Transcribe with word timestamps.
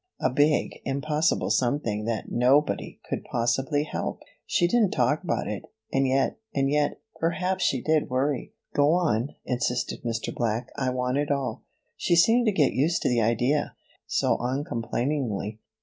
A 0.19 0.31
big, 0.31 0.79
impossible 0.83 1.51
something 1.51 2.05
that 2.05 2.31
nobody 2.31 2.99
could 3.07 3.23
possibly 3.23 3.83
help. 3.83 4.23
She 4.47 4.65
didn't 4.67 4.89
talk 4.95 5.23
about 5.23 5.47
it 5.47 5.61
and 5.93 6.07
yet 6.07 6.39
and 6.55 6.71
yet 6.71 6.99
Perhaps 7.19 7.63
she 7.63 7.83
did 7.83 8.09
worry." 8.09 8.51
"Go 8.73 8.93
on," 8.93 9.35
insisted 9.45 10.01
Mr. 10.01 10.33
Black, 10.33 10.71
"I 10.75 10.89
want 10.89 11.19
it 11.19 11.29
all." 11.29 11.65
"She 11.97 12.15
seemed 12.15 12.47
to 12.47 12.51
get 12.51 12.73
used 12.73 13.03
to 13.03 13.09
the 13.09 13.21
idea 13.21 13.75
so 14.07 14.37
so 14.37 14.37
uncomplainingly. 14.41 15.59